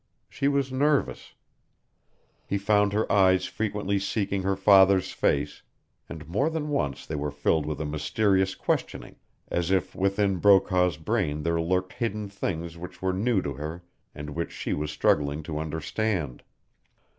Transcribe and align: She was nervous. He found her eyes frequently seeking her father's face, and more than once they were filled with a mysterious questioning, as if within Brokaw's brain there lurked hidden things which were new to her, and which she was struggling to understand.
She 0.27 0.47
was 0.47 0.71
nervous. 0.71 1.35
He 2.47 2.57
found 2.57 2.91
her 2.91 3.11
eyes 3.11 3.45
frequently 3.45 3.99
seeking 3.99 4.41
her 4.41 4.55
father's 4.55 5.11
face, 5.11 5.61
and 6.09 6.27
more 6.27 6.49
than 6.49 6.69
once 6.69 7.05
they 7.05 7.13
were 7.13 7.29
filled 7.29 7.67
with 7.67 7.79
a 7.79 7.85
mysterious 7.85 8.55
questioning, 8.55 9.17
as 9.49 9.69
if 9.69 9.93
within 9.93 10.37
Brokaw's 10.37 10.97
brain 10.97 11.43
there 11.43 11.61
lurked 11.61 11.93
hidden 11.93 12.29
things 12.29 12.79
which 12.79 13.03
were 13.03 13.13
new 13.13 13.43
to 13.43 13.53
her, 13.53 13.83
and 14.15 14.31
which 14.31 14.51
she 14.51 14.73
was 14.73 14.89
struggling 14.89 15.43
to 15.43 15.59
understand. 15.59 16.41